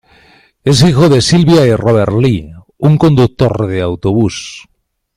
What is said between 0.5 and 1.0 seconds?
Es